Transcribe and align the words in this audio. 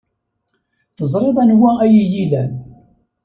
Teẓriḍ 0.97 1.37
anwa 1.43 1.71
ay 1.83 1.93
iyi-ilan. 2.03 2.51